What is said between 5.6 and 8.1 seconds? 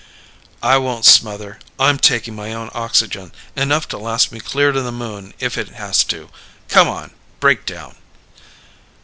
has to. Come on. Break down!"